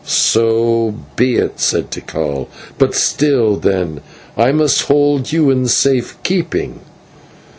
[0.03, 2.47] "So be it," said Tikal;
[2.79, 4.01] "but till then
[4.35, 6.79] I must hold you in safe keeping.